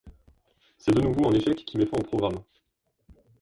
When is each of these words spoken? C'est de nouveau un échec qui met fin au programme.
C'est 0.79 0.93
de 0.95 1.01
nouveau 1.01 1.27
un 1.27 1.33
échec 1.33 1.57
qui 1.63 1.77
met 1.77 1.85
fin 1.85 1.97
au 1.99 2.03
programme. 2.03 2.39